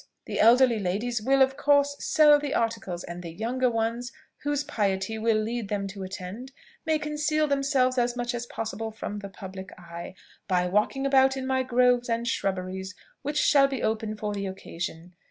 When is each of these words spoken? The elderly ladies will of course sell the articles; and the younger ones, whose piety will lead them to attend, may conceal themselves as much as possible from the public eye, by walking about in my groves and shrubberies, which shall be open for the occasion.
The 0.25 0.39
elderly 0.39 0.79
ladies 0.79 1.21
will 1.21 1.43
of 1.43 1.55
course 1.55 1.95
sell 2.03 2.39
the 2.39 2.55
articles; 2.55 3.03
and 3.03 3.21
the 3.21 3.29
younger 3.29 3.69
ones, 3.69 4.11
whose 4.39 4.63
piety 4.63 5.19
will 5.19 5.37
lead 5.37 5.69
them 5.69 5.85
to 5.89 6.01
attend, 6.01 6.51
may 6.87 6.97
conceal 6.97 7.45
themselves 7.47 7.99
as 7.99 8.15
much 8.15 8.33
as 8.33 8.47
possible 8.47 8.89
from 8.89 9.19
the 9.19 9.29
public 9.29 9.71
eye, 9.77 10.15
by 10.47 10.65
walking 10.65 11.05
about 11.05 11.37
in 11.37 11.45
my 11.45 11.61
groves 11.61 12.09
and 12.09 12.27
shrubberies, 12.27 12.95
which 13.21 13.37
shall 13.37 13.67
be 13.67 13.83
open 13.83 14.15
for 14.17 14.33
the 14.33 14.47
occasion. 14.47 15.13